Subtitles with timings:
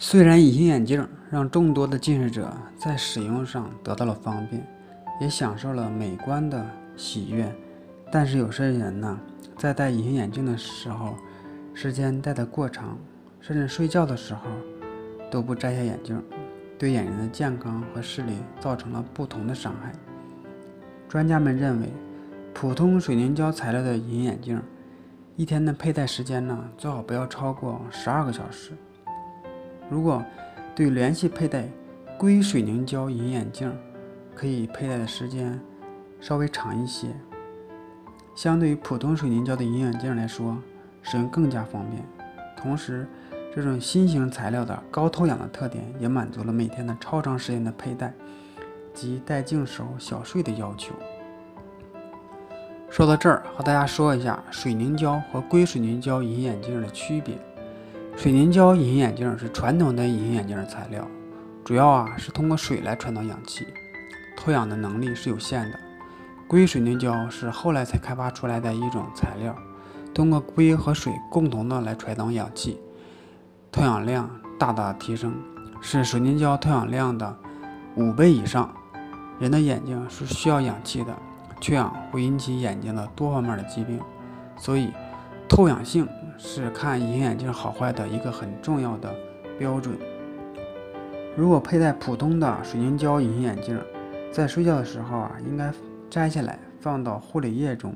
[0.00, 4.64] 虽然隐形眼镜让众多的近视者在使用上得到了方便，
[5.20, 6.64] 也享受了美观的
[6.96, 7.52] 喜悦，
[8.12, 9.18] 但是有些人呢，
[9.56, 11.16] 在戴隐形眼镜的时候，
[11.74, 12.96] 时间戴得过长，
[13.40, 14.42] 甚至睡觉的时候
[15.32, 16.22] 都不摘下眼镜，
[16.78, 19.92] 对眼睛的健康和视力造成了不同的伤害。
[21.08, 21.92] 专家们认为，
[22.54, 24.62] 普通水凝胶材料的隐形眼镜，
[25.34, 28.70] 一天的佩戴时间呢，最好不要超过十二个小时。
[29.88, 30.24] 如果
[30.74, 31.68] 对连续佩戴
[32.18, 33.72] 硅水凝胶隐眼镜，
[34.34, 35.60] 可以佩戴的时间
[36.20, 37.08] 稍微长一些。
[38.34, 40.56] 相对于普通水凝胶的隐眼镜来说，
[41.02, 42.04] 使用更加方便。
[42.56, 43.06] 同时，
[43.54, 48.12] 这种新型材料的高透氧的特点，也满足了每天的超长时间的佩戴
[48.94, 50.94] 及戴镜时候小睡的要求。
[52.90, 57.36] 说到这儿，和大家说一下水凝胶和硅水凝胶隐眼镜的区别。
[58.18, 61.06] 水凝胶隐形眼镜是传统的隐形眼镜的材料，
[61.64, 63.64] 主要啊是通过水来传导氧气，
[64.36, 65.78] 透氧的能力是有限的。
[66.48, 69.54] 硅水凝胶是后来才开发出来的一种材料，
[70.12, 72.80] 通过硅和水共同的来传导氧气，
[73.70, 75.32] 透氧量大大提升，
[75.80, 77.36] 是水凝胶透氧量的
[77.94, 78.68] 五倍以上。
[79.38, 81.14] 人的眼睛是需要氧气的，
[81.60, 84.00] 缺氧会引起眼睛的多方面的疾病，
[84.56, 84.90] 所以。
[85.50, 86.06] 透氧性
[86.38, 89.12] 是看隐形眼镜好坏的一个很重要的
[89.58, 89.98] 标准。
[91.36, 93.78] 如果佩戴普通的水凝胶隐形眼镜，
[94.32, 95.72] 在睡觉的时候啊，应该
[96.08, 97.94] 摘下来放到护理液中，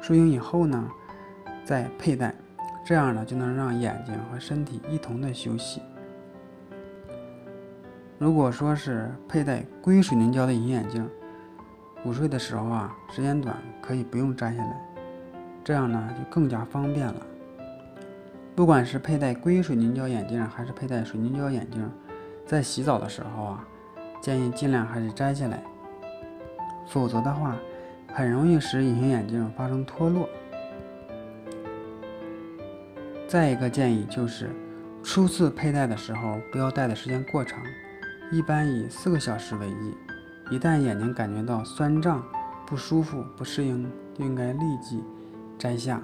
[0.00, 0.88] 睡醒以后呢，
[1.64, 2.34] 再佩戴，
[2.84, 5.82] 这样呢就能让眼睛和身体一同的休息。
[8.18, 11.08] 如果说是佩戴硅水凝胶的隐形眼镜，
[12.04, 14.80] 午睡的时候啊，时间短，可以不用摘下来。
[15.62, 17.26] 这样呢就更加方便了。
[18.54, 21.90] 不管是佩戴硅水凝胶眼镜还是佩戴水凝胶眼镜，
[22.44, 23.64] 在洗澡的时候啊，
[24.20, 25.62] 建议尽量还是摘下来，
[26.86, 27.56] 否则的话
[28.12, 30.28] 很容易使隐形眼镜发生脱落。
[33.26, 34.50] 再一个建议就是，
[35.02, 37.58] 初次佩戴的时候不要戴的时间过长，
[38.30, 39.94] 一般以四个小时为宜。
[40.50, 42.22] 一旦眼睛感觉到酸胀、
[42.66, 45.02] 不舒服、不适应，就应该立即。
[45.56, 46.02] 摘下。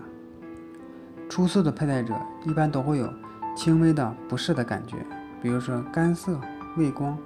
[1.29, 2.15] 初次的佩戴者
[2.45, 3.13] 一般都会有
[3.57, 4.97] 轻微的不适的感觉，
[5.43, 6.41] 比如说干涩、
[6.77, 7.19] 畏光、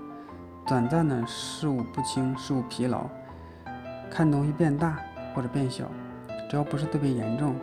[0.67, 3.09] 短暂的视物不清、视物疲劳、
[4.11, 4.99] 看东西变大
[5.35, 5.85] 或者变小。
[6.49, 7.55] 只要不是特别严重，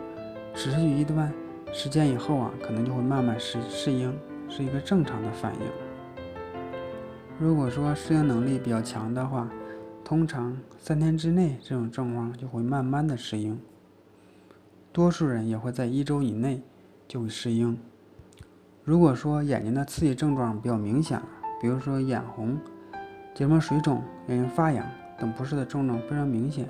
[0.54, 1.30] 持续一段
[1.72, 4.16] 时间以后啊，可能就会慢慢适适应，
[4.48, 5.60] 是一个正常的反应。
[7.38, 9.46] 如果说适应能力比较强的话，
[10.02, 13.60] 通常三天之内这种症状就会慢慢的适应。
[14.98, 16.60] 多数人也会在一周以内
[17.06, 17.78] 就会适应。
[18.82, 21.28] 如果说眼睛的刺激症状比较明显了，
[21.60, 22.58] 比如说眼红、
[23.32, 24.84] 结膜水肿、眼睛发痒
[25.16, 26.68] 等不适的症状非常明显，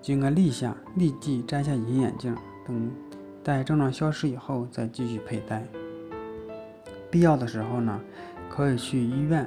[0.00, 2.88] 就应该立下立即摘下隐形眼镜，等
[3.42, 5.66] 待症状消失以后再继续佩戴。
[7.10, 8.00] 必要的时候呢，
[8.48, 9.44] 可以去医院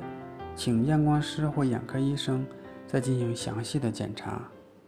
[0.58, 2.46] 请验光师或眼科医生
[2.86, 4.42] 再进行详细的检查。